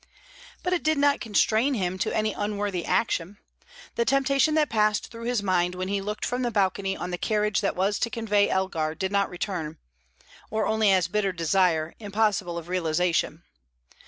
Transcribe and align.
But 0.63 0.73
it 0.73 0.81
did 0.81 0.97
not 0.97 1.21
constrain 1.21 1.75
him 1.75 1.99
to 1.99 2.11
any 2.11 2.33
unworthy 2.33 2.83
action. 2.87 3.37
The 3.93 4.03
temptation 4.03 4.55
that 4.55 4.67
passed 4.71 5.11
through 5.11 5.25
his 5.25 5.43
mind 5.43 5.75
when 5.75 5.89
he 5.89 6.01
looked 6.01 6.25
from 6.25 6.41
the 6.41 6.49
balcony 6.49 6.97
on 6.97 7.11
the 7.11 7.19
carriage 7.19 7.61
that 7.61 7.75
was 7.75 7.99
to 7.99 8.09
convey 8.09 8.49
Elgar, 8.49 8.95
did 8.95 9.11
not 9.11 9.29
return 9.29 9.77
or 10.49 10.65
only 10.65 10.89
as 10.91 11.05
a 11.05 11.11
bitter 11.11 11.31
desire, 11.31 11.93
impossible 11.99 12.57
of 12.57 12.67
realization. 12.67 13.43